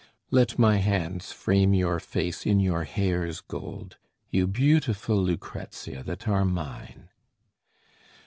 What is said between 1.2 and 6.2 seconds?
frame your face in your hair's gold, You beautiful Lucrezia